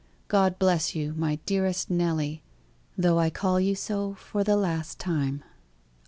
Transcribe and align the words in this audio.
God 0.29 0.57
bless 0.57 0.95
you, 0.95 1.13
my 1.13 1.35
dearest 1.45 1.91
Nelly, 1.91 2.41
though 2.97 3.19
I 3.19 3.29
call 3.29 3.59
you 3.59 3.75
so 3.75 4.15
for 4.15 4.43
the 4.43 4.57
last 4.57 4.97
time. 4.99 5.43